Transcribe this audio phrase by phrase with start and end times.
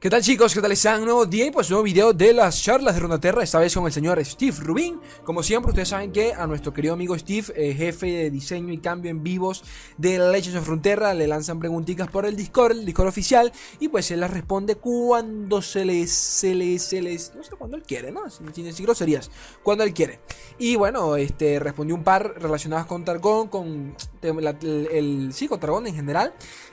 [0.00, 0.54] ¿Qué tal chicos?
[0.54, 1.00] ¿Qué tal están?
[1.00, 3.74] Un nuevo día y pues un nuevo video de las charlas de Runaterra, esta vez
[3.74, 4.98] con el señor Steve Rubin.
[5.24, 8.78] Como siempre, ustedes saben que a nuestro querido amigo Steve, eh, jefe de diseño y
[8.78, 9.62] cambio en vivos
[9.98, 14.10] de Legends of Runeterra, le lanzan preguntitas por el Discord, el Discord oficial, y pues
[14.10, 18.10] él las responde cuando se les, se les, se les, no sé, cuando él quiere,
[18.10, 18.30] ¿no?
[18.30, 19.30] Sin, sin decir groserías,
[19.62, 20.20] cuando él quiere.
[20.58, 25.86] Y bueno, este, respondió un par relacionadas con Targón, con el, el, sí, con Targón
[25.86, 26.32] en general.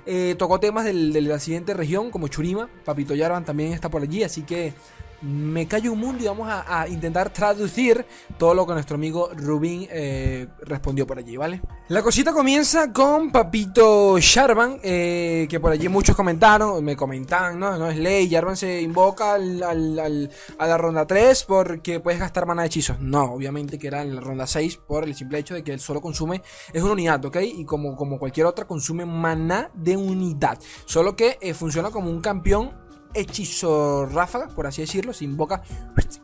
[0.10, 4.02] Eh, tocó temas del, de la siguiente región, como Churima, Papito Yarvan también está por
[4.02, 4.74] allí, así que
[5.21, 8.05] me callo un mundo y vamos a, intentar traducir
[8.38, 11.62] todo lo que nuestro amigo Rubín eh, respondió por allí, ¿vale?
[11.90, 17.77] La cosita comienza con Papito Sharvan, eh, que por allí muchos comentaron, me comentan, ¿no?
[17.77, 22.62] No es ley, Sharvan se invoca al, a la ronda 3 porque puedes gastar mana
[22.62, 22.99] de hechizos.
[22.99, 25.79] No, obviamente que era en la ronda 6 por el simple hecho de que él
[25.79, 26.41] solo consume,
[26.73, 27.38] es una unidad, ¿ok?
[27.41, 32.21] Y como, como cualquier otra consume mana de unidad, solo que eh, funciona como un
[32.21, 35.62] campeón hechizo ráfaga, por así decirlo, se invoca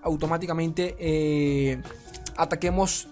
[0.03, 0.95] automáticamente.
[0.99, 1.81] Eh,
[2.37, 3.07] ataquemos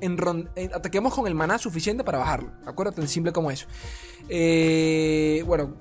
[0.00, 0.18] en
[0.56, 2.52] eh, ataquemos con el maná suficiente para bajarlo.
[2.62, 2.92] ¿De acuerdo?
[2.92, 3.66] Tan simple como eso.
[4.28, 5.74] Eh, bueno,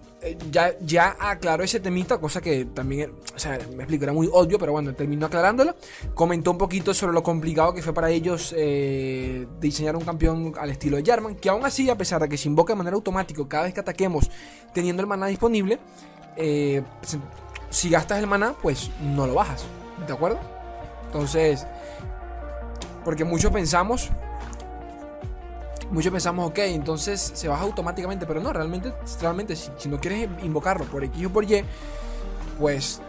[0.51, 4.57] ya, ya aclaró ese temita, cosa que también, o sea, me explico, era muy obvio,
[4.57, 5.75] pero bueno, terminó aclarándolo.
[6.15, 8.53] Comentó un poquito sobre lo complicado que fue para ellos
[9.59, 12.49] diseñar un campeón al estilo de Jarman, que aún así, a pesar de que se
[12.49, 14.29] invoca de manera automática cada vez que ataquemos
[14.73, 15.79] teniendo el maná disponible,
[16.39, 16.81] eh,
[17.69, 19.65] si gastas el maná, pues no lo bajas.
[20.07, 20.39] ¿De acuerdo?
[21.07, 21.67] Entonces,
[23.03, 24.09] porque muchos pensamos,
[25.91, 30.85] muchos pensamos, ok, entonces se baja automáticamente, pero no, realmente, realmente si, no quieres invocarlo
[30.85, 31.63] por X o por Y,
[32.57, 33.01] pues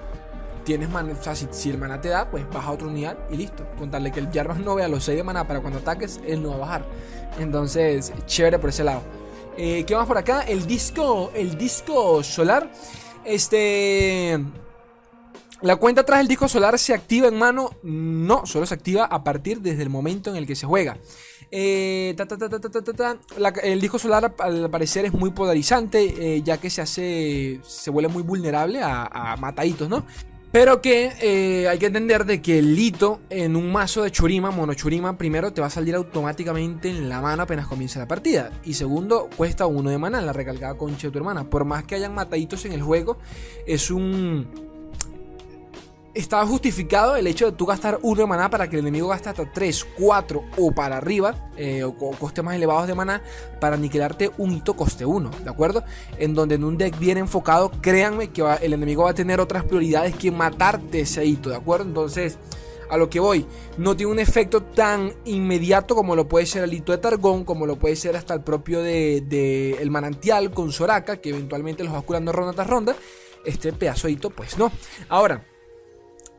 [0.65, 3.37] tienes maná, o sea, si, si, el maná te da, pues baja otra unidad y
[3.37, 3.65] listo.
[3.79, 6.51] Contarle que el Jarvan no vea los 6 de maná para cuando ataques, él no
[6.51, 6.85] va a bajar.
[7.39, 9.03] Entonces, chévere por ese lado.
[9.57, 10.43] Eh, ¿Qué más por acá?
[10.43, 12.71] El disco, el disco solar.
[13.25, 14.39] Este.
[15.63, 17.71] La cuenta tras el disco solar se activa en mano.
[17.83, 20.97] No, solo se activa a partir desde el momento en el que se juega.
[21.51, 22.17] El
[23.81, 27.61] disco solar al parecer es muy polarizante, eh, ya que se hace.
[27.63, 30.07] se vuelve muy vulnerable a, a mataditos, ¿no?
[30.53, 34.51] Pero que eh, hay que entender de que el lito en un mazo de Churima,
[34.51, 38.51] mono Churima, primero te va a salir automáticamente en la mano apenas comienza la partida.
[38.65, 41.45] Y segundo, cuesta uno de mana, la recalcada concha de tu hermana.
[41.45, 43.19] Por más que hayan mataditos en el juego,
[43.65, 44.70] es un
[46.21, 49.51] estaba justificado el hecho de tú gastar de maná para que el enemigo gaste hasta
[49.51, 53.23] 3, 4 o para arriba, eh, o, o costes más elevados de maná,
[53.61, 55.85] para aniquilarte un hito coste 1, ¿de acuerdo?
[56.19, 59.65] En donde en un deck bien enfocado, créanme que el enemigo va a tener otras
[59.65, 61.85] prioridades que matarte ese hito, ¿de acuerdo?
[61.85, 62.39] Entonces,
[62.91, 63.47] a lo que voy,
[63.79, 67.65] no tiene un efecto tan inmediato como lo puede ser el hito de Targón, como
[67.65, 72.03] lo puede ser hasta el propio de, el manantial con Soraka, que eventualmente los va
[72.03, 72.97] curando ronda tras ronda.
[73.45, 74.71] Este pedazo de hito, pues no.
[75.09, 75.47] Ahora,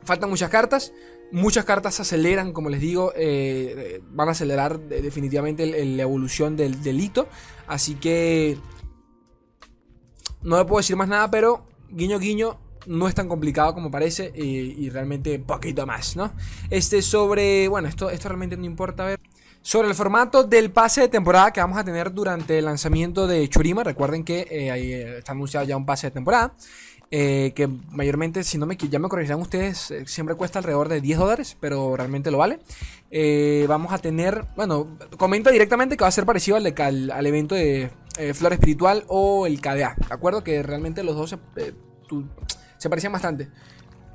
[0.03, 0.93] faltan muchas cartas.
[1.31, 6.57] Muchas cartas aceleran, como les digo, eh, van a acelerar definitivamente el, el, la evolución
[6.57, 7.29] del, del, hito.
[7.67, 8.57] Así que
[10.41, 14.31] no le puedo decir más nada, pero guiño guiño no es tan complicado como parece
[14.35, 16.33] y, realmente poquito más, ¿no?
[16.69, 19.19] Este sobre, bueno, esto, esto realmente no importa, a ver.
[19.63, 23.47] Sobre el formato del pase de temporada que vamos a tener durante el lanzamiento de
[23.47, 26.55] Churima, recuerden que eh, ahí está anunciado ya un pase de temporada.
[27.13, 31.01] Eh, que mayormente, si no me ya me corregirán ustedes, eh, siempre cuesta alrededor de
[31.01, 32.59] 10 dólares, pero realmente lo vale.
[33.09, 37.27] Eh, vamos a tener, bueno, comenta directamente que va a ser parecido al, de, al,
[37.27, 37.91] evento de
[38.33, 40.41] Flor Espiritual o el KDA, ¿de acuerdo?
[40.41, 41.37] Que realmente los dos se,
[42.77, 43.49] se parecían bastante.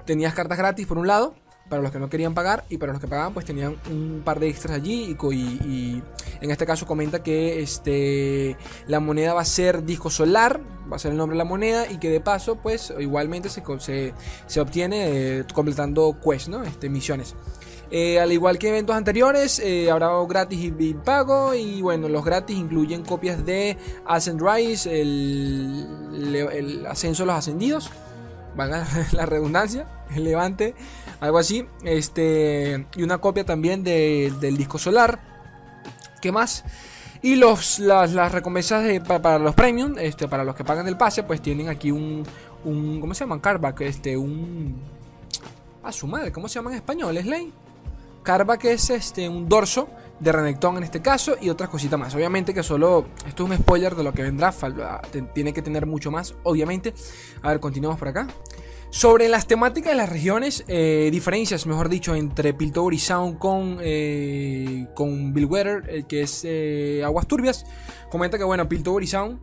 [0.06, 1.34] Tenías cartas gratis por un lado,
[1.68, 4.40] para los que no querían pagar y para los que pagaban pues tenían un par
[4.40, 6.02] de extras allí y,
[6.40, 8.56] en este caso comenta que este
[8.86, 10.60] la moneda va a ser disco solar
[10.90, 13.62] va a ser el nombre de la moneda y que de paso pues igualmente se,
[13.78, 14.14] se,
[14.46, 17.34] se obtiene eh, completando quest no este misiones
[17.90, 21.54] eh, al igual que eventos anteriores, eh, habrá gratis y, y, pago.
[21.54, 27.90] Y bueno, los gratis incluyen copias de Ascent Rise, el, el ascenso de los ascendidos,
[28.56, 30.74] valga la redundancia, el levante,
[31.20, 31.66] algo así.
[31.84, 35.20] Este, y una copia también de, del disco solar.
[36.20, 36.64] ¿Qué más?
[37.22, 40.96] Y los, las, las recompensas para, para, los premium, este, para los que pagan el
[40.96, 42.24] pase, pues tienen aquí un,
[42.64, 43.40] un ¿cómo se llama?
[43.40, 44.76] Carback, este, un...
[45.82, 47.16] A su madre, ¿cómo se llama en español?
[47.16, 47.52] ¿Slay?
[48.26, 49.88] Carback es este, un dorso
[50.18, 52.12] de Renekton en este caso y otras cositas más.
[52.14, 54.52] Obviamente que solo, esto es un spoiler de lo que vendrá,
[55.32, 56.92] tiene que tener mucho más, obviamente.
[57.42, 58.26] A ver, continuamos por acá.
[58.96, 64.86] Sobre las temáticas de las regiones, eh, diferencias, mejor dicho, entre Piltover y con, eh,
[64.94, 67.66] con Bill Weather, el que es eh, Aguas Turbias,
[68.08, 69.38] comenta que, bueno, Piltover y Sound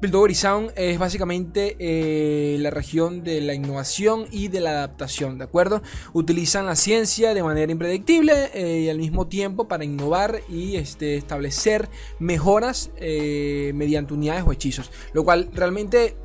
[0.00, 5.44] Piltover Sound es básicamente eh, la región de la innovación y de la adaptación, ¿de
[5.44, 5.82] acuerdo?
[6.14, 11.16] Utilizan la ciencia de manera impredictible eh, y al mismo tiempo para innovar y este,
[11.16, 16.16] establecer mejoras eh, mediante unidades o hechizos, lo cual realmente,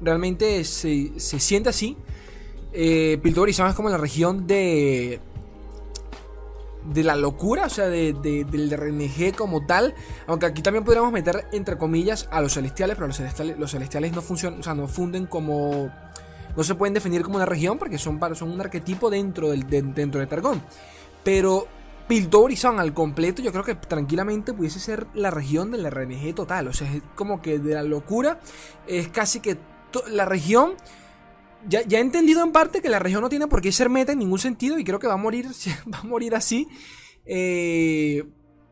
[0.00, 1.96] realmente se, se siente así.
[2.72, 5.20] Eh, Piltover Sound es como la región de
[6.92, 9.94] de la locura, o sea, de, del RNG como tal.
[10.26, 14.12] Aunque aquí también podríamos meter, entre comillas, a los celestiales, pero los celestiales, los celestiales
[14.12, 15.90] no funcionan, o sea, no funden como.
[16.56, 20.20] No se pueden definir como una región porque son, son un arquetipo dentro, del, dentro
[20.20, 20.62] de Targón.
[21.24, 21.66] Pero
[22.06, 26.68] Piltover y al completo, yo creo que tranquilamente pudiese ser la región del RNG total.
[26.68, 28.38] O sea, es como que de la locura
[28.86, 29.58] es casi que
[30.08, 30.74] la región
[31.68, 34.18] ya, he entendido en parte que la región no tiene por qué ser meta en
[34.18, 35.46] ningún sentido y creo que va a morir,
[35.92, 36.68] va a morir así.
[37.26, 38.24] Eh,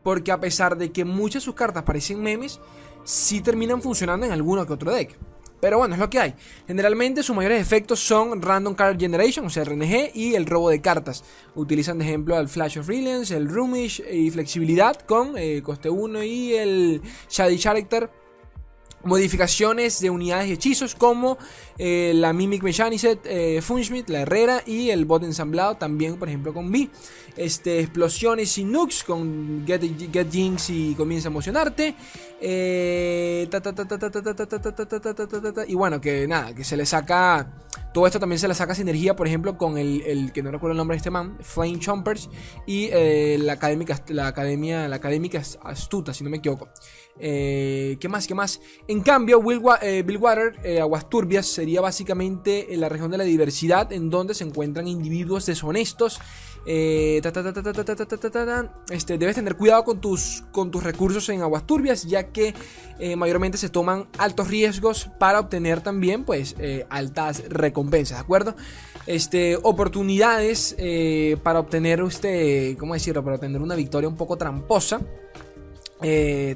[0.03, 2.59] porque a pesar de que muchas de sus cartas parecen memes,
[3.03, 5.17] sí terminan funcionando en alguno que otro deck.
[5.61, 6.33] Pero bueno, es lo que hay.
[6.67, 10.81] Generalmente sus mayores efectos son Random Card Generation, o sea, RNG, y el robo de
[10.81, 11.23] cartas.
[11.55, 16.21] Utilizan de ejemplo al Flash of Brilliance, el Roomish y flexibilidad con eh, coste 1
[16.23, 18.09] y el Shady Character
[19.03, 21.37] modificaciones de unidades y hechizos como
[21.77, 26.53] eh, la Mimic Mechanicet, eh, Funschmidt, la Herrera y el bot ensamblado también por ejemplo
[26.53, 26.89] con B.
[27.35, 31.95] Este, explosiones y nukes con Get, Get Jinx y comienza a emocionarte.
[35.67, 37.47] y bueno, que nada, que se le saca...
[37.93, 40.77] Todo esto también se le saca sinergia, por ejemplo, con el, que no recuerdo el
[40.77, 42.29] nombre de este man, Flame Chompers
[42.65, 42.89] y
[43.37, 46.69] la, académica, la, academia, la académica astuta, si no me equivoco.
[47.19, 48.27] Eh, ¿Qué más?
[48.27, 48.59] ¿Qué más?
[48.87, 53.91] En cambio, Will, eh, Billwater, eh, Aguas Turbias, sería básicamente la región de la diversidad
[53.93, 56.19] en donde se encuentran individuos deshonestos.
[58.89, 62.53] Este, debes tener cuidado con tus, con tus recursos en Aguas Turbias, ya que
[63.17, 66.55] mayormente se toman altos riesgos para obtener también pues,
[66.89, 68.55] altas recompensas, ¿de acuerdo?
[69.07, 70.75] Este, oportunidades
[71.43, 73.23] para obtener, este, ¿cómo decirlo?
[73.23, 75.01] Para obtener una victoria un poco tramposa.
[76.03, 76.55] Eh,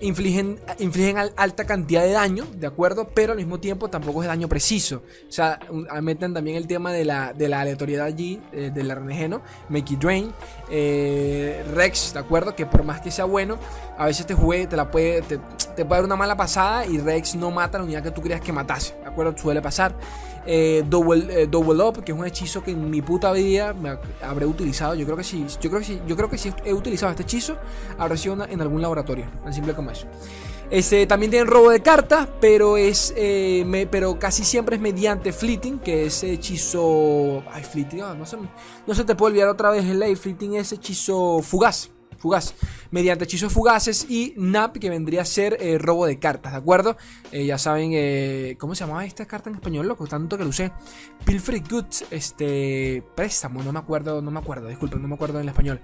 [0.00, 3.08] infligen, infligen alta cantidad de daño, ¿de acuerdo?
[3.14, 5.02] Pero al mismo tiempo tampoco es daño preciso.
[5.28, 5.58] O sea,
[6.00, 9.42] meten también el tema de la, de la aleatoriedad allí, eh, del RNG, ¿no?
[9.68, 10.32] Make it drain.
[10.70, 12.54] Eh, Rex, ¿de acuerdo?
[12.54, 13.58] Que por más que sea bueno,
[13.98, 15.38] a veces te juegue, te la puede, te,
[15.76, 18.40] te puede dar una mala pasada y Rex no mata la unidad que tú creas
[18.40, 19.36] que matase, ¿de acuerdo?
[19.36, 19.94] Suele pasar.
[20.46, 23.98] Eh, double, eh, double Up, que es un hechizo que en mi puta vida me
[24.22, 24.94] habré utilizado.
[24.94, 27.24] Yo creo que sí, yo creo que sí, yo creo que si he utilizado este
[27.24, 27.56] hechizo,
[27.98, 30.06] habrá sido en algún laboratorio, tan simple como eso.
[30.70, 35.80] Este, también tienen robo de cartas, pero es eh, pero casi siempre es mediante fleeting,
[35.80, 37.42] que es hechizo.
[37.52, 38.36] Ay, fleeting, ah, no, se,
[38.86, 40.14] no se te puede olvidar otra vez el ley.
[40.14, 42.54] Fleeting es hechizo fugaz fugaz,
[42.90, 46.96] mediante hechizos fugaces y NAP que vendría a ser eh, robo de cartas, ¿de acuerdo?
[47.32, 50.06] Eh, ya saben, eh, ¿cómo se llamaba esta carta en español, loco?
[50.06, 50.70] Tanto que lo usé.
[51.24, 55.48] Pilfrey Goods, este, préstamo, no me acuerdo, no me acuerdo, disculpen, no me acuerdo en
[55.48, 55.80] español.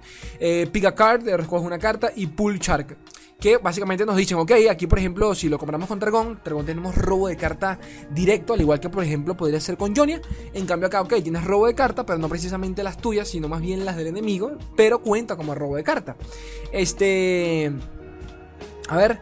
[0.71, 2.97] Pick a card, recoges una carta y Pull Shark
[3.39, 6.95] que básicamente nos dicen, ok, aquí por ejemplo, si lo compramos con Dragón, Dragón tenemos
[6.95, 7.79] robo de carta
[8.09, 10.21] directo, al igual que por ejemplo podría ser con Jonia.
[10.53, 13.61] En cambio acá, ok, tienes robo de carta, pero no precisamente las tuyas, sino más
[13.61, 16.15] bien las del enemigo, pero cuenta como robo de carta.
[16.71, 17.71] Este...
[18.89, 19.19] A ver...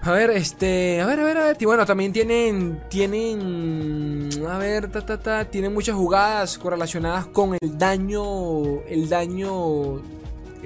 [0.00, 1.56] A ver, este, a ver, a ver, a ver.
[1.58, 7.56] Y bueno, también tienen, tienen, a ver, ta, ta, ta, tienen muchas jugadas correlacionadas con
[7.60, 10.00] el daño, el daño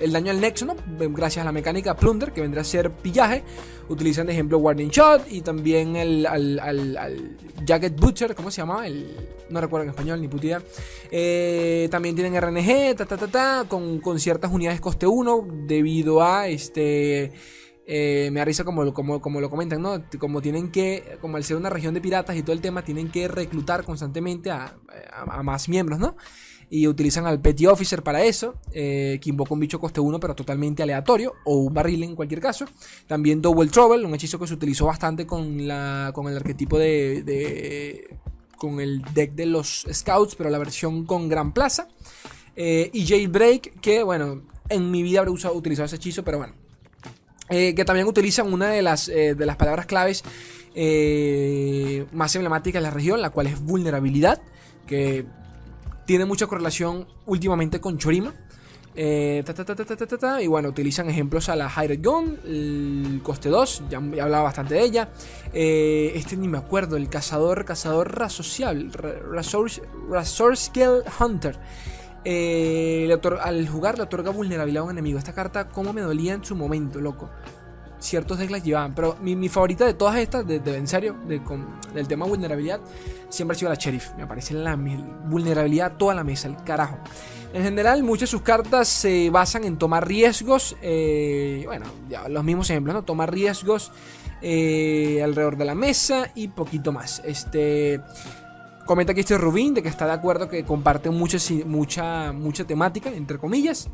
[0.02, 0.74] el daño al nexo, ¿no?
[0.98, 3.44] Gracias a la mecánica Plunder, que vendrá a ser pillaje.
[3.88, 8.86] Utilizan de ejemplo Warning Shot y también el al, al, Jacket Butcher, ¿cómo se llama?
[8.86, 9.16] El,
[9.50, 10.60] no recuerdo en español ni putida.
[11.10, 16.22] Eh, también tienen RNG, ta, ta, ta, ta, con, con ciertas unidades coste 1 debido
[16.22, 17.32] a este...
[17.84, 20.04] Eh, me arriesga como, como, como lo comentan, ¿no?
[20.18, 23.10] Como tienen que, como al ser una región de piratas y todo el tema, tienen
[23.10, 24.76] que reclutar constantemente a,
[25.10, 26.16] a más miembros, ¿no?
[26.74, 30.34] Y utilizan al Petty Officer para eso, eh, que invoca un bicho coste 1 pero
[30.34, 32.64] totalmente aleatorio, o un barril en cualquier caso.
[33.06, 38.16] También Double Trouble, un hechizo que se utilizó bastante con, la, con el arquetipo de,
[38.56, 41.88] con el deck de los Scouts, pero la versión con Gran Plaza.
[42.56, 46.54] Eh, y Jailbreak, que bueno, en mi vida habré usado, utilizado ese hechizo, pero bueno.
[47.50, 50.24] Eh, que también utilizan una de las, de las palabras claves
[52.12, 54.40] más emblemáticas de la región, la cual es vulnerabilidad.
[54.86, 55.26] Que
[56.04, 58.34] tiene mucha correlación últimamente con Chorima.
[58.94, 59.42] Eh,
[60.40, 64.82] y bueno, utilizan ejemplos a la Hired Gun, el coste 2, ya, hablaba bastante de
[64.82, 65.08] ella.
[65.52, 68.90] Eh, este ni me acuerdo, el cazador, cazador rasociable,
[69.30, 69.80] Resource
[70.56, 71.58] Skill Hunter.
[72.24, 75.18] Eh, al jugar le otorga vulnerabilidad a un enemigo.
[75.18, 77.30] Esta carta, como me dolía en su momento, loco.
[78.02, 78.94] Ciertos decks llevaban.
[78.94, 82.80] Pero mi, favorita de todas estas, de, en serio, del tema vulnerabilidad,
[83.28, 84.12] siempre ha sido la Sheriff.
[84.16, 86.98] Me parece la vulnerabilidad toda la mesa, el carajo.
[87.54, 90.76] En general, muchas de sus cartas se basan en tomar riesgos.
[90.82, 93.02] Eh, bueno, ya los mismos ejemplos, ¿no?
[93.02, 93.92] Tomar riesgos
[94.40, 97.22] eh, alrededor de la mesa y poquito más.
[97.24, 98.00] Este.
[98.86, 103.10] Comenta aquí este Rubín de que está de acuerdo que comparte mucha, mucha, mucha temática,
[103.10, 103.88] entre comillas.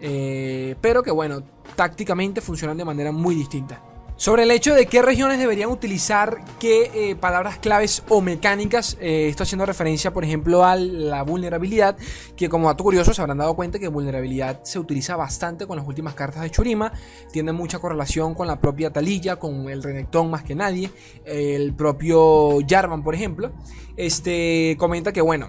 [0.00, 1.42] Eh, pero que bueno,
[1.76, 3.82] tácticamente funcionan de manera muy distinta.
[4.16, 9.26] Sobre el hecho de qué regiones deberían utilizar qué eh, palabras claves o mecánicas, eh,
[9.28, 11.96] esto haciendo referencia, por ejemplo, a la vulnerabilidad,
[12.36, 15.86] que como dato curioso se habrán dado cuenta que vulnerabilidad se utiliza bastante con las
[15.86, 16.92] últimas cartas de Churima,
[17.32, 20.92] tiene mucha correlación con la propia Talilla, con el Renekton más que nadie,
[21.24, 23.52] el propio Jarvan, por ejemplo.
[23.96, 25.48] Este comenta que bueno,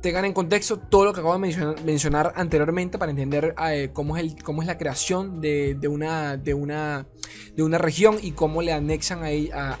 [0.00, 4.22] tengan en contexto todo lo que acabo de mencionar, anteriormente para entender eh, cómo, es
[4.22, 7.06] el, cómo es la creación de, una, de, una,
[7.54, 9.30] de una región y cómo le anexan a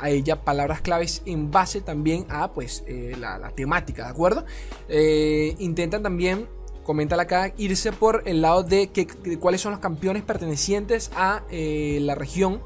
[0.08, 4.44] ella, palabras claves en base también a pues, eh, la, temática, ¿de acuerdo?
[4.88, 6.48] Eh, intentan también
[6.82, 11.44] comenta acá, irse por el lado de, que, de cuáles son los campeones pertenecientes a
[11.50, 12.62] la región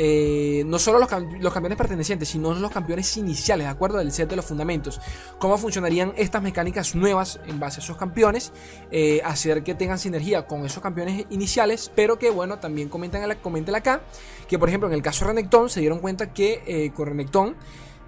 [0.00, 4.36] eh, no solo los, campeones pertenecientes, sino los campeones iniciales, de acuerdo del set de
[4.36, 5.00] los fundamentos.
[5.40, 8.52] Cómo funcionarían estas mecánicas nuevas en base a esos campeones,
[8.92, 13.74] eh, hacer que tengan sinergia con esos campeones iniciales, pero que bueno, también comentan, comenten
[13.74, 14.02] acá,
[14.46, 17.56] que por ejemplo en el caso de Renekton se dieron cuenta que eh, con Renekton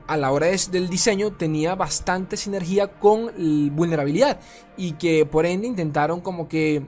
[0.06, 3.32] a la hora del diseño tenía bastante sinergia con
[3.74, 4.40] vulnerabilidad
[4.76, 6.84] y que por ende intentaron como que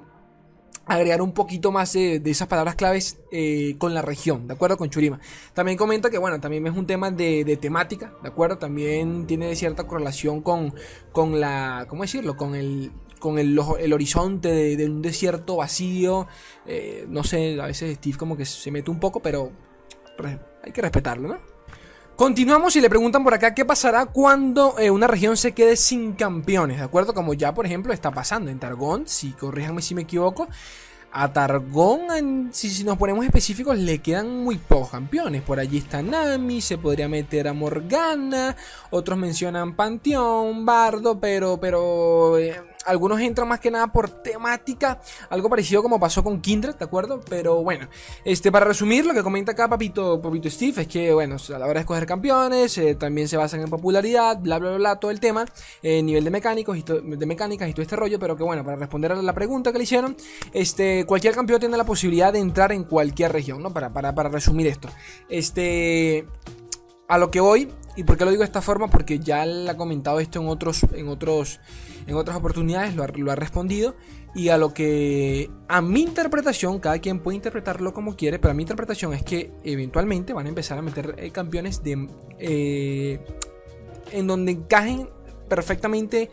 [0.86, 4.76] agregar un poquito más de, esas palabras claves eh, con la región, ¿de acuerdo?
[4.76, 5.20] Con Churima.
[5.54, 8.58] También comenta que, bueno, también es un tema de, temática, ¿de acuerdo?
[8.58, 10.74] También tiene cierta correlación con,
[11.12, 12.36] con la, ¿cómo decirlo?
[12.36, 16.26] Con el, con el, horizonte de, un desierto vacío.
[16.66, 19.52] Eh, no sé, a veces Steve como que se mete un poco, pero
[20.62, 21.51] hay que respetarlo, ¿no?
[22.16, 26.12] Continuamos y le preguntan por acá qué pasará cuando eh, una región se quede sin
[26.12, 27.14] campeones, ¿de acuerdo?
[27.14, 30.46] Como ya, por ejemplo, está pasando en Targón, si corríjanme si me equivoco.
[31.14, 35.42] A Targón, si, nos ponemos específicos, le quedan muy pocos campeones.
[35.42, 38.56] Por allí está Nami, se podría meter a Morgana,
[38.90, 42.54] otros mencionan Panteón, Bardo, pero, pero eh,
[42.86, 47.20] algunos entran más que nada por temática, algo parecido como pasó con Kindred, ¿de acuerdo?
[47.28, 47.88] Pero bueno,
[48.24, 51.64] este, para resumir, lo que comenta acá Papito, Papito Steve es que, bueno, a la
[51.64, 55.20] hora de escoger campeones, eh, también se basan en popularidad, bla, bla, bla, todo el
[55.20, 55.44] tema,
[55.82, 59.12] eh, nivel de mecánicos de mecánicas y todo este rollo, pero que bueno, para responder
[59.12, 60.16] a la pregunta que le hicieron,
[60.52, 63.72] este, cualquier campeón tiene la posibilidad de entrar en cualquier región, ¿no?
[63.72, 64.88] Para, para, para resumir esto.
[65.28, 66.26] Este,
[67.08, 68.88] a lo que voy, ¿y por qué lo digo de esta forma?
[68.88, 71.60] Porque ya le ha comentado esto en otros, en otros
[72.06, 73.94] en otras oportunidades lo ha, respondido.
[74.34, 78.54] Y a lo que, a mi interpretación, cada quien puede interpretarlo como quiere, pero a
[78.54, 82.08] mi interpretación es que eventualmente van a empezar a meter eh, campeones de,
[82.38, 83.20] eh,
[84.10, 85.08] en donde encajen
[85.48, 86.30] perfectamente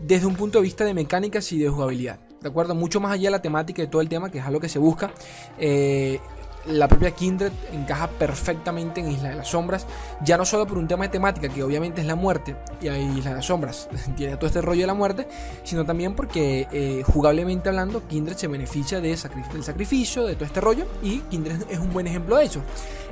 [0.00, 2.20] desde un punto de vista de mecánicas y de jugabilidad.
[2.40, 2.74] ¿De acuerdo?
[2.74, 4.78] Mucho más allá de la temática y todo el tema, que es algo que se
[4.78, 5.12] busca.
[5.58, 6.20] Eh,
[6.66, 9.86] la propia Kindred encaja perfectamente en Isla de las Sombras,
[10.22, 13.02] ya no solo por un tema de temática, que obviamente es la muerte, y ahí
[13.18, 15.28] Isla de las Sombras tiene todo este rollo de la muerte,
[15.62, 20.60] sino también porque eh, jugablemente hablando, Kindred se beneficia de del sacrificio, de todo este
[20.60, 22.60] rollo, y Kindred es un buen ejemplo de eso.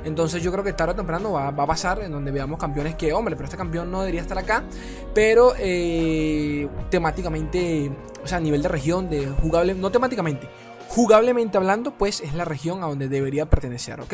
[0.03, 3.13] Entonces yo creo que tarde o temprano va, a pasar en donde veamos campeones que,
[3.13, 4.63] hombre, pero este campeón no debería estar acá,
[5.13, 7.91] pero eh, temáticamente,
[8.23, 10.49] o sea, a nivel de región, de jugable, no temáticamente,
[10.93, 14.13] jugablemente hablando, pues es la región a donde debería pertenecer, ¿ok?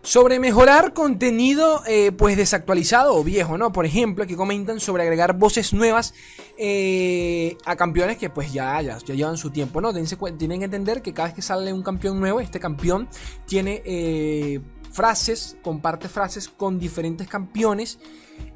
[0.00, 3.72] Sobre mejorar contenido eh, pues desactualizado o viejo, ¿no?
[3.72, 6.14] Por ejemplo, aquí comentan sobre agregar voces nuevas
[6.56, 9.92] eh, a campeones que pues ya, ya, ya, llevan su tiempo, ¿no?
[9.92, 13.08] tienen que entender que cada vez que sale un campeón nuevo, este campeón
[13.46, 14.60] tiene eh,
[14.94, 17.98] frases, comparte frases con diferentes campeones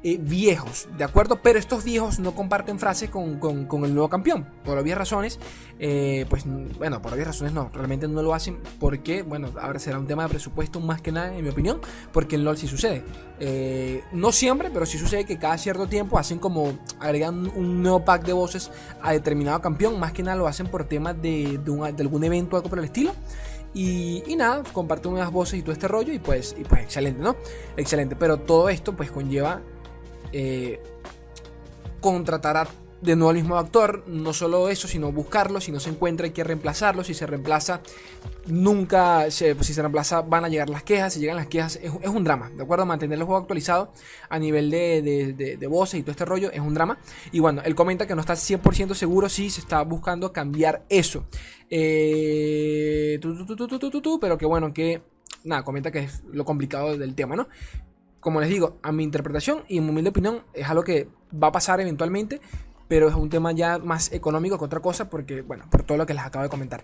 [0.01, 1.41] eh, viejos, ¿de acuerdo?
[1.43, 3.37] Pero estos viejos no comparten frases con,
[3.83, 5.37] el nuevo campeón, por obvias razones.
[5.79, 6.45] Eh, pues
[6.77, 10.23] bueno, por obvias razones no, realmente no lo hacen porque, bueno, ahora será un tema
[10.23, 11.81] de presupuesto más que nada, en mi opinión,
[12.13, 13.03] porque en LOL sí sucede.
[13.41, 18.05] Eh, no siempre, pero sí sucede que cada cierto tiempo hacen como, agregan un nuevo
[18.05, 21.93] pack de voces a determinado campeón, más que nada lo hacen por temas de, de,
[21.93, 23.11] de algún evento o algo por el estilo.
[23.73, 27.35] Y, nada, comparte nuevas voces y todo este rollo y pues, y pues excelente, ¿no?
[27.77, 29.61] Excelente, pero todo esto pues conlleva
[30.31, 30.81] eh,
[32.01, 32.67] contratar a
[33.01, 36.31] de nuevo al mismo actor, no solo eso, sino buscarlo, si no se encuentra hay
[36.31, 37.81] que reemplazarlo, si se reemplaza,
[38.47, 41.91] nunca, pues, si se reemplaza van a llegar las quejas, si llegan las quejas es,
[41.91, 42.85] un drama, ¿de acuerdo?
[42.85, 43.91] Mantener el juego actualizado
[44.29, 46.97] a nivel de, de, voces y todo este rollo es un drama.
[47.31, 51.25] Y bueno, él comenta que no está 100% seguro si se está buscando cambiar eso.
[51.69, 53.19] Eh,
[54.19, 55.01] pero que bueno, que
[55.43, 57.47] nada, comenta que es lo complicado del tema, ¿no?
[58.19, 61.47] Como les digo, a mi interpretación y en mi humilde opinión, es algo que va
[61.47, 62.41] a pasar eventualmente,
[62.89, 66.05] pero es un tema ya más económico que otra cosa, porque, bueno, por todo lo
[66.05, 66.83] que les acabo de comentar.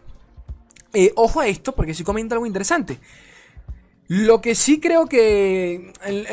[0.93, 3.00] Eh, ojo a esto, porque sí comenta algo interesante.
[4.07, 5.91] Lo que sí creo que,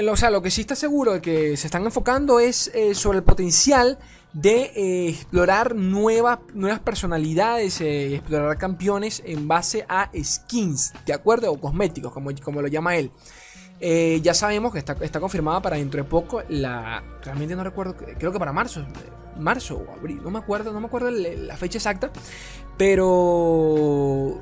[0.08, 3.18] o sea, lo que sí está seguro de que se están enfocando es eh, sobre
[3.18, 3.98] el potencial
[4.34, 11.50] de eh, explorar nuevas, nuevas personalidades, explorar campeones en base a skins, ¿de acuerdo?
[11.50, 13.10] O cosméticos, como, como lo llama él.
[14.22, 17.02] Ya sabemos que está, está, confirmada para dentro de poco la...
[17.22, 18.86] Realmente no recuerdo, creo que para marzo
[19.38, 22.10] marzo o abril, no me acuerdo, no me acuerdo la fecha exacta,
[22.76, 24.40] pero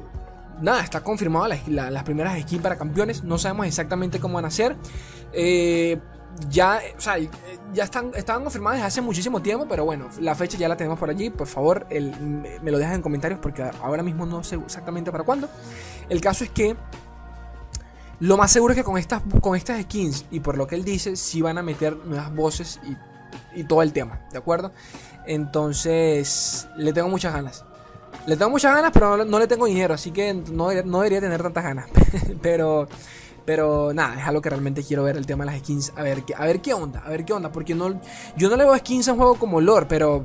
[0.61, 4.77] nada, está confirmado las primeras skins para campeones, no sabemos exactamente cómo van a ser.
[5.33, 5.99] Eh,
[6.49, 7.17] ya, o sea,
[7.73, 10.99] ya están, estaban confirmadas desde hace muchísimo tiempo, pero bueno, la fecha ya la tenemos
[10.99, 11.29] por allí.
[11.29, 15.49] Por favor, me lo dejan en comentarios porque ahora mismo no sé exactamente para cuándo.
[16.09, 16.77] El caso es que
[18.21, 20.85] lo más seguro es que con estas, con estas skins y por lo que él
[20.85, 22.95] dice, sí van a meter nuevas voces y
[23.55, 24.73] y todo el tema, ¿de acuerdo?
[25.27, 27.65] Entonces, le tengo muchas ganas.
[28.27, 31.43] Le tengo muchas ganas, pero no, le tengo dinero, así que no, no debería tener
[31.43, 31.89] tantas ganas.
[32.43, 32.89] pero,
[33.45, 35.93] pero nada, es algo que realmente quiero ver el tema de las skins.
[35.97, 37.51] A ver, a ver qué onda, a ver qué onda.
[37.53, 38.01] Porque no,
[38.37, 40.23] yo no le veo skins a un juego como lore, pero,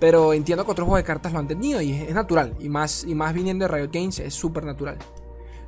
[0.00, 2.54] pero entiendo que otros juegos de cartas lo han tenido y es, natural.
[2.60, 4.98] Y más, y más viniendo de Riot Games es súper natural.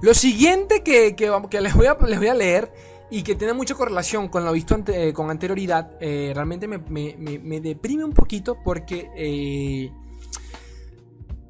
[0.00, 1.14] Lo siguiente que,
[1.60, 2.72] les, voy a, leer
[3.10, 8.04] y que tiene mucha correlación con lo visto eh, con anterioridad, eh, realmente me, deprime
[8.04, 9.90] un poquito porque eh,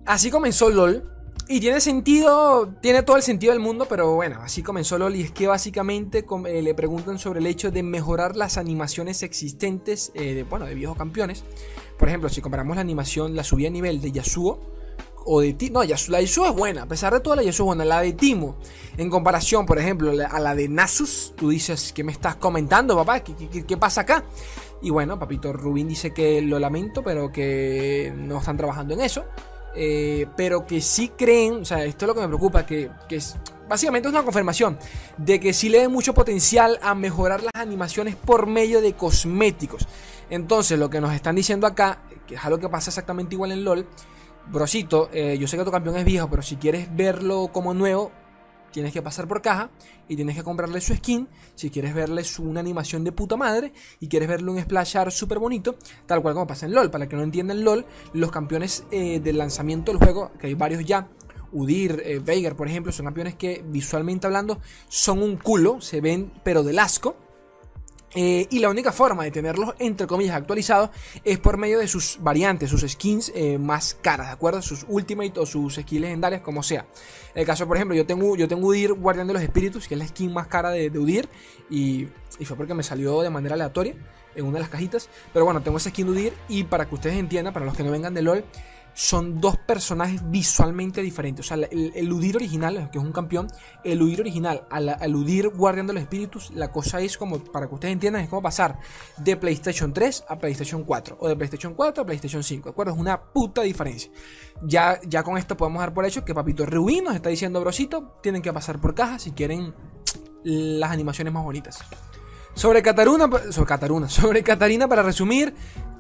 [0.04, 1.12] así comenzó LOL.
[1.48, 5.22] Y tiene sentido, tiene todo el sentido del mundo, pero bueno, así comenzó LOL y
[5.22, 10.66] es que básicamente le preguntan sobre el hecho de mejorar las animaciones existentes de, bueno,
[10.66, 11.44] de viejos campeones.
[11.96, 14.75] Por ejemplo, si comparamos la animación, la subida a nivel de Yasuo,
[15.26, 15.82] o de Timo.
[15.82, 16.82] No, la Yasuo es buena.
[16.82, 17.84] A pesar de todo, la Yasuo es buena.
[17.84, 18.56] La de Timo,
[18.96, 23.20] en comparación, por ejemplo, a la de Nasus, tú dices, ¿qué me estás comentando, papá?
[23.20, 24.24] ¿Qué, pasa acá?
[24.80, 29.24] Y bueno, papito Rubín dice que lo lamento, pero que no están trabajando en eso.
[29.74, 33.16] Eh, pero que sí creen, o sea, esto es lo que me preocupa, que, que
[33.16, 33.36] es,
[33.68, 34.78] básicamente es una confirmación
[35.18, 39.86] de que sí le ven mucho potencial a mejorar las animaciones por medio de cosméticos.
[40.30, 43.64] Entonces, lo que nos están diciendo acá, que es algo que pasa exactamente igual en
[43.64, 43.86] LOL,
[44.52, 48.12] Brosito, eh, yo sé que tu campeón es viejo, pero si quieres verlo como nuevo,
[48.70, 49.70] tienes que pasar por caja
[50.08, 51.28] y tienes que comprarle su skin.
[51.54, 55.10] Si quieres verle su, una animación de puta madre y quieres verle un splash art
[55.10, 56.90] súper bonito, tal cual como pasa en LOL.
[56.90, 60.84] Para que no entiendan LOL, los campeones eh, del lanzamiento del juego, que hay varios
[60.84, 61.08] ya,
[61.52, 66.62] Udir, eh, por ejemplo, son campeones que visualmente hablando son un culo, se ven pero
[66.62, 67.16] del asco.
[68.18, 70.88] Eh, y la única forma de tenerlos, entre comillas, actualizados
[71.22, 74.62] es por medio de sus variantes, sus skins eh, más caras, ¿de acuerdo?
[74.62, 76.86] Sus Ultimate o sus skins legendarias, como sea.
[77.34, 80.00] El caso, por ejemplo, yo tengo, yo tengo Udir Guardián de los Espíritus, que es
[80.00, 81.28] la skin más cara de, Udir,
[81.68, 83.94] y, y, fue porque me salió de manera aleatoria
[84.34, 85.10] en una de las cajitas.
[85.34, 87.82] Pero bueno, tengo esa skin de Udir, y para que ustedes entiendan, para los que
[87.82, 88.44] no vengan de LOL,
[88.96, 91.44] son dos personajes visualmente diferentes.
[91.44, 93.46] O sea, el, el Udir original, que es un campeón,
[93.84, 97.74] el Udir original al, Udir Guardián de los Espíritus, la cosa es como, para que
[97.74, 98.78] ustedes entiendan, es como pasar
[99.18, 102.64] de PlayStation 3 a PlayStation 4 o de PlayStation 4 a PlayStation 5.
[102.64, 102.94] ¿De acuerdo?
[102.94, 104.10] Es una puta diferencia.
[104.62, 108.16] Ya, ya con esto podemos dar por hecho que Papito Ruin nos está diciendo, brosito,
[108.22, 109.74] tienen que pasar por caja si quieren
[110.42, 111.80] las animaciones más bonitas.
[112.54, 115.54] Sobre Cataruna, sobre Cataruna, sobre Catarina, para resumir,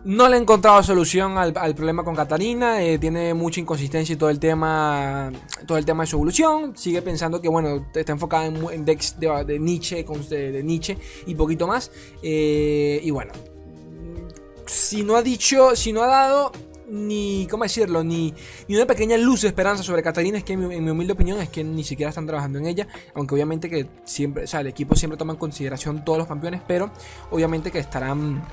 [0.06, 2.80] no le he encontrado solución al, problema con Catarina.
[2.80, 5.32] Eh, tiene mucha inconsistencia y todo el tema.
[5.66, 6.76] Todo el tema de su evolución.
[6.76, 7.88] Sigue pensando que bueno.
[7.92, 10.04] Está enfocada en, decks de, Nietzsche.
[10.30, 11.90] De, Nietzsche y poquito más.
[12.22, 13.32] Eh, y bueno.
[14.66, 15.74] Si no ha dicho.
[15.74, 16.52] Si no ha dado.
[16.88, 17.48] Ni.
[17.50, 18.04] ¿Cómo decirlo?
[18.04, 18.32] Ni,
[18.68, 20.38] ni una pequeña luz de esperanza sobre Catarina.
[20.38, 22.86] Es que en mi, humilde opinión es que ni siquiera están trabajando en ella.
[23.14, 24.44] Aunque obviamente que siempre.
[24.44, 26.60] O sea, el equipo siempre toma en consideración todos los campeones.
[26.64, 26.92] Pero
[27.32, 28.44] obviamente que estarán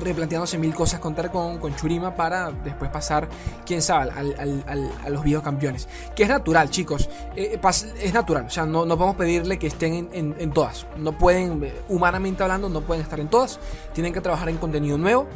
[0.00, 3.28] replanteándose mil cosas contar con, con Churima para después pasar,
[3.66, 5.88] quién sabe, a los viejos campeones.
[6.14, 7.08] Que es natural, chicos.
[7.36, 7.60] Eh,
[8.00, 8.46] es natural.
[8.46, 10.86] O sea, no, no podemos pedirle que estén en, todas.
[10.96, 13.58] No pueden, eh, humanamente hablando, no pueden estar en todas.
[13.92, 15.26] Tienen que trabajar en contenido nuevo.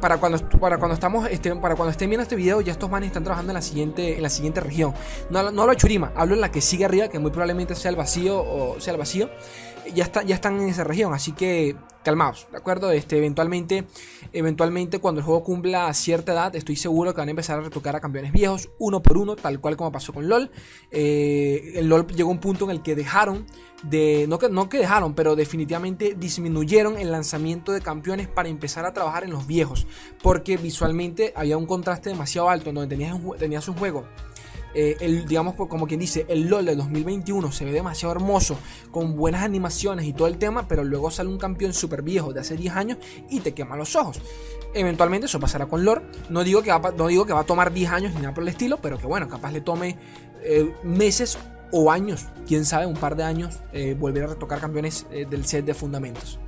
[0.00, 3.08] Para cuando, para cuando estamos este, para cuando estén viendo este video ya estos manes
[3.08, 4.94] están trabajando en la siguiente en la siguiente región
[5.30, 7.90] no, no hablo de Churima hablo en la que sigue arriba que muy probablemente sea
[7.90, 9.30] el vacío o sea el vacío
[9.94, 12.90] ya, está, ya están en esa región, así que calmaos, ¿de acuerdo?
[12.92, 13.84] Este, eventualmente,
[14.32, 17.96] eventualmente cuando el juego cumpla cierta edad, estoy seguro que van a empezar a retocar
[17.96, 20.50] a campeones viejos, uno por uno, tal cual como pasó con LOL.
[20.90, 23.46] Eh, el LOL llegó a un punto en el que dejaron
[24.28, 28.92] no que, no que dejaron, pero definitivamente disminuyeron el lanzamiento de campeones para empezar a
[28.92, 29.86] trabajar en los viejos,
[30.22, 34.04] porque visualmente había un contraste demasiado alto, donde tenías un, tenías un juego
[34.78, 38.58] eh, el, digamos, como quien dice, el LOL de 2021 se ve demasiado hermoso,
[38.90, 42.40] con buenas animaciones y todo el tema, pero luego sale un campeón súper viejo de
[42.40, 42.98] hace 10 años
[43.30, 44.20] y te quema los ojos.
[44.74, 46.02] Eventualmente eso pasará con lore.
[46.28, 48.42] No digo que va, no digo que va a tomar 10 años ni nada por
[48.42, 49.96] el estilo, pero que bueno, capaz le tome
[50.42, 51.38] eh, meses
[51.72, 55.46] o años, quién sabe, un par de años, eh, volver a retocar campeones eh, del
[55.46, 56.38] set de fundamentos.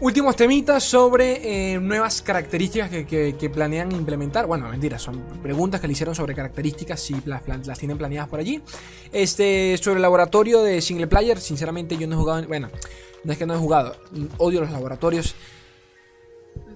[0.00, 4.44] Últimos temitas sobre nuevas características que, planean implementar.
[4.44, 7.44] Bueno, mentira, son preguntas que le hicieron sobre características si las,
[7.78, 8.60] tienen planeadas por allí.
[9.12, 12.46] Este, sobre el laboratorio de single player, sinceramente yo no he jugado.
[12.48, 12.70] Bueno,
[13.22, 13.96] no es que no he jugado,
[14.38, 15.36] odio los laboratorios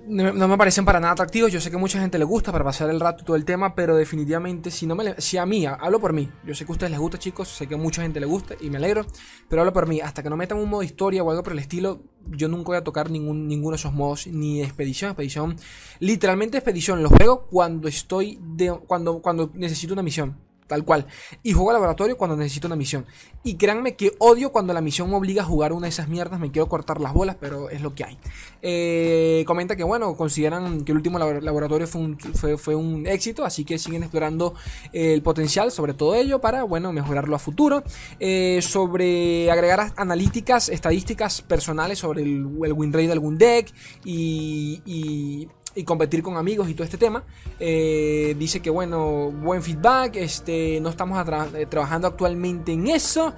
[0.09, 1.53] no me parecen para nada atractivos.
[1.53, 3.75] Yo sé que mucha gente le gusta para pasar el rato y todo el tema,
[3.75, 6.29] pero definitivamente, si no me si a mí, hablo por mí.
[6.45, 8.55] Yo sé que a ustedes les gusta, chicos, sé que a mucha gente le gusta
[8.61, 9.07] y me alegro,
[9.49, 10.01] pero hablo por mí.
[10.01, 12.77] Hasta que no metan un modo historia o algo por el estilo, yo nunca voy
[12.79, 15.57] a tocar ningún, ninguno de esos modos, ni expedición, expedición.
[16.01, 20.48] Literalmente expedición, los juego cuando estoy de, cuando, cuando necesito una misión.
[20.69, 21.07] Tal cual.
[21.43, 23.07] Y juego al laboratorio cuando necesito una misión.
[23.43, 26.39] Y créanme que odio cuando la misión me obliga a jugar una de esas mierdas.
[26.39, 28.19] Me quiero cortar las bolas, pero es lo que hay.
[28.63, 33.45] Eh, comenta que, bueno, consideran que el último laboratorio fue un, fue, un éxito.
[33.45, 34.55] Así que siguen explorando
[34.93, 37.83] el potencial sobre todo ello para, bueno, mejorarlo a futuro.
[38.21, 43.73] Eh, sobre agregar analíticas, estadísticas personales sobre el, el win rate de algún deck.
[44.05, 45.49] y y
[45.85, 47.23] competir con amigos y todo este tema.
[47.59, 53.35] Eh, dice que bueno, buen feedback, este, no estamos eh, trabajando actualmente en eso.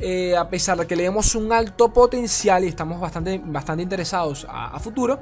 [0.00, 4.46] Eh, a pesar de que le demos un alto potencial y estamos bastante, bastante interesados
[4.48, 5.20] a, a futuro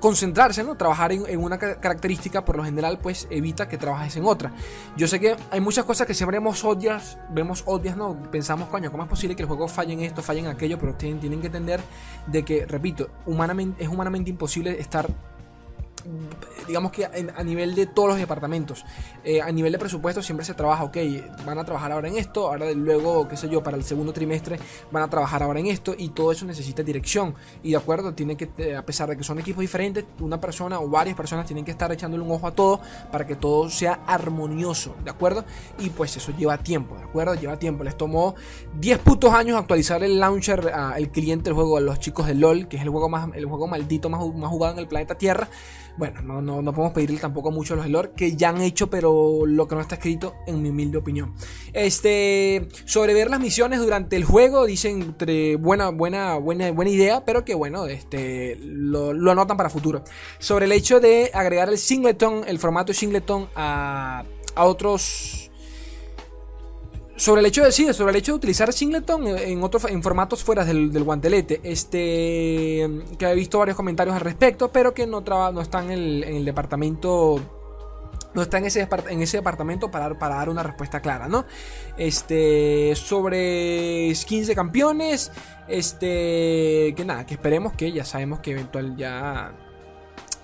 [0.00, 0.76] concentrarse, ¿no?
[0.76, 4.52] Trabajar en, una característica, por lo general, pues evita que trabajes en otra.
[4.96, 8.16] Yo sé que hay muchas cosas que siempre vemos odias, vemos odias, ¿no?
[8.30, 10.78] Pensamos, coño, ¿cómo es posible que el juego falle en esto, falle en aquello?
[10.78, 11.80] Pero tienen, tienen que entender
[12.26, 15.08] de que, repito, humanamente, es humanamente imposible estar
[16.66, 18.84] digamos que a nivel de todos los departamentos,
[19.24, 20.96] eh, a nivel de presupuesto siempre se trabaja, ok,
[21.44, 24.58] van a trabajar ahora en esto, ahora luego, qué sé yo, para el segundo trimestre
[24.90, 27.34] van a trabajar ahora en esto y todo eso necesita dirección.
[27.62, 30.80] Y de acuerdo, tiene que, eh, a pesar de que son equipos diferentes, una persona
[30.80, 34.00] o varias personas tienen que estar echándole un ojo a todo para que todo sea
[34.06, 35.44] armonioso, ¿de acuerdo?
[35.78, 37.34] Y pues eso lleva tiempo, ¿de acuerdo?
[37.34, 37.84] Lleva tiempo.
[37.84, 38.34] Les tomó
[38.78, 42.68] 10 putos años actualizar el launcher, al cliente del juego, a los chicos de LOL,
[42.68, 45.48] que es el juego, más, el juego maldito más, más jugado en el planeta Tierra.
[45.96, 48.88] Bueno, no, no, no podemos pedirle tampoco mucho a los lore que ya han hecho,
[48.88, 51.34] pero lo que no está escrito, en mi humilde opinión.
[51.72, 57.24] Este, sobre ver las misiones durante el juego, dicen entre buena, buena, buena, buena idea,
[57.24, 60.02] pero que bueno, este, lo, anotan para futuro.
[60.38, 64.24] Sobre el hecho de agregar el singleton, el formato singleton a,
[64.54, 65.51] a otros
[67.22, 70.42] sobre el hecho de sí, sobre el hecho de utilizar Singleton en otros en formatos
[70.42, 75.60] fuera del, guantelete, este que he visto varios comentarios al respecto, pero que no, no
[75.60, 77.40] está en el, departamento
[78.34, 81.44] no está en ese, en ese departamento para, para, dar una respuesta clara, ¿no?
[81.96, 85.30] Este, sobre skins de campeones,
[85.68, 89.52] este, que nada, que esperemos que ya sabemos que eventual ya...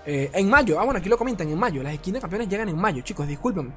[0.06, 2.68] Eh, en mayo, ah bueno, aquí lo comentan, en mayo, las skins de campeones llegan
[2.68, 3.74] en mayo, chicos, disculpen,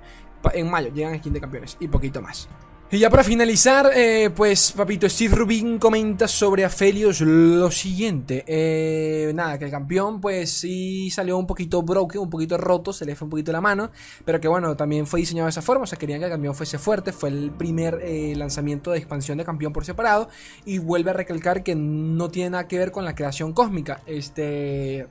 [0.54, 2.48] en mayo llegan skins de campeones y poquito más.
[2.94, 8.44] Y ya para finalizar, eh, pues papito Steve Rubin comenta sobre Aphelios lo siguiente.
[8.46, 13.06] Eh, nada, que el campeón pues sí salió un poquito broken, un poquito roto, se
[13.06, 13.92] le fue un poquito la mano,
[14.26, 16.54] pero que bueno, también fue diseñado de esa forma, o sea, querían que el campeón
[16.54, 20.28] fuese fuerte, fue el primer eh, lanzamiento de expansión de campeón por separado
[20.66, 24.02] y vuelve a recalcar que no tiene nada que ver con la creación cósmica.
[24.06, 25.08] Este...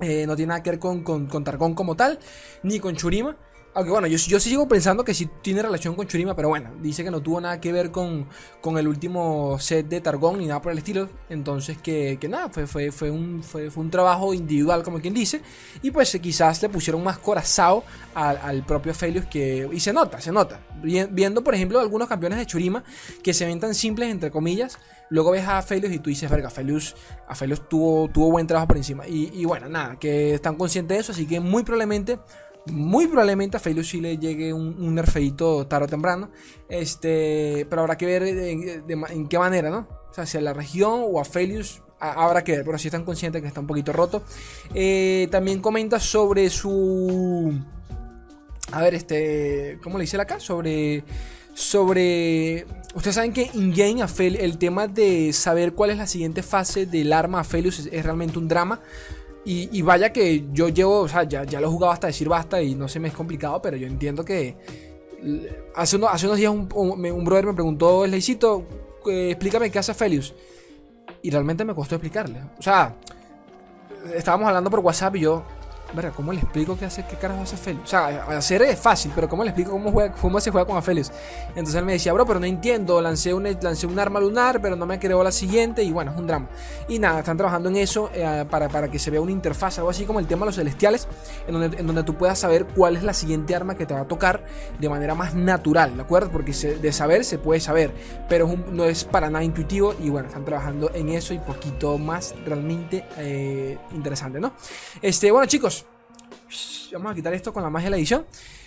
[0.00, 2.18] no tiene nada que ver con, con, con Targón como tal,
[2.64, 3.36] ni con Churima.
[3.72, 7.04] Aunque bueno, yo, yo sigo pensando que sí tiene relación con Churima, pero bueno, dice
[7.04, 8.26] que no tuvo nada que ver con,
[8.60, 11.08] con el último set de Targón ni nada por el estilo.
[11.28, 15.40] Entonces que, que nada, fue, fue, fue, un, fue, un trabajo individual, como quien dice.
[15.82, 19.68] Y pues quizás le pusieron más corazao al, propio Felius que...
[19.72, 20.60] Y se nota, se nota.
[20.82, 22.82] Viendo, por ejemplo, algunos campeones de Churima
[23.22, 24.78] que se ven tan simples, entre comillas.
[25.10, 26.96] Luego ves a Felius y tú dices, verga, Felius,
[27.28, 29.06] a Felius tuvo, tuvo buen trabajo por encima.
[29.06, 32.18] Y, y bueno, nada, que están conscientes de eso, así que muy probablemente
[32.66, 36.30] muy probablemente a Felius sí le llegue un, un nerfeito tarde o temprano.
[36.68, 39.88] Este, pero habrá que ver en, qué manera, ¿no?
[40.10, 43.04] O sea, si a la región o a Felius habrá que ver, pero si están
[43.04, 44.22] conscientes que está un poquito roto.
[44.74, 47.58] Eh, también comenta sobre su.
[48.72, 49.78] A ver, este.
[49.82, 50.40] ¿Cómo le dice acá?
[50.40, 51.04] Sobre.
[51.54, 52.66] Sobre.
[52.94, 57.40] Ustedes saben que in-game el tema de saber cuál es la siguiente fase del arma
[57.40, 58.80] a Felius es realmente un drama.
[59.52, 62.76] Y, vaya que yo llevo, o sea, ya, lo he jugado hasta decir basta y
[62.76, 64.56] no se me es complicado, pero yo entiendo que
[65.74, 68.64] hace, hace unos días un, brother me preguntó, Leicito,
[69.06, 70.36] eh, explícame qué hace Felius.
[71.22, 72.40] Y realmente me costó explicarle.
[72.60, 72.94] O sea,
[74.14, 75.42] estábamos hablando por WhatsApp y yo,
[75.92, 77.84] Verga, ¿cómo le explico qué hace, qué carajo hace Felius?
[77.84, 80.76] O sea, hacer es fácil, pero ¿cómo le explico cómo, juega, cómo se juega con
[80.76, 81.10] Aphelios?
[81.48, 84.76] Entonces él me decía, bro, pero no entiendo, lancé un, lancé un arma lunar, pero
[84.76, 86.48] no me creó la siguiente, y bueno, es un drama.
[86.88, 89.90] Y nada, están trabajando en eso eh, para, para, que se vea una interfaz, algo
[89.90, 91.08] así como el tema de los celestiales,
[91.48, 94.00] en donde, en donde tú puedas saber cuál es la siguiente arma que te va
[94.00, 94.44] a tocar
[94.78, 96.30] de manera más natural, ¿de acuerdo?
[96.30, 97.92] Porque de saber se puede saber,
[98.28, 102.34] pero no es para nada intuitivo, y bueno, están trabajando en eso y poquito más
[102.44, 104.52] realmente eh, interesante, ¿no?
[105.02, 105.79] Este, bueno, chicos
[106.92, 108.26] vamos a quitar esto con la magia de la edición.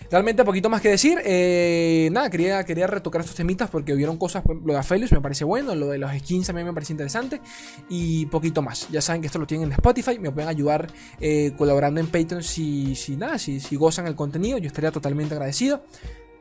[0.10, 1.20] Realmente poquito más que decir.
[1.24, 4.44] Eh, nada, quería, quería retocar estos temitas porque hubieron cosas.
[4.46, 5.76] Lo de Aphelios me parece bueno.
[5.76, 7.42] Lo de los skins también me parece interesante.
[7.90, 8.90] Y poquito más.
[8.90, 10.20] Ya saben que esto lo tienen en Spotify.
[10.20, 14.58] Me pueden ayudar eh, colaborando en Patreon si, si nada, si, si gozan el contenido.
[14.58, 15.86] Yo estaría totalmente agradecido.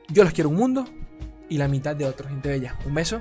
[0.08, 0.86] Yo los quiero un mundo
[1.48, 2.78] y la mitad de otros, gente bella.
[2.86, 3.20] Un beso